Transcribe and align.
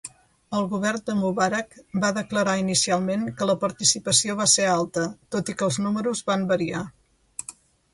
El 0.59 0.63
govern 0.69 1.03
de 1.09 1.15
Mubarak 1.19 1.77
va 2.05 2.09
declarar 2.19 2.57
inicialment 2.63 3.29
que 3.43 3.51
la 3.53 3.59
participació 3.67 4.41
va 4.43 4.51
ser 4.57 4.69
alta, 4.75 5.09
tot 5.37 5.53
i 5.57 5.61
que 5.61 5.69
els 5.71 5.83
números 5.89 6.29
van 6.33 6.53
variar. 6.55 6.87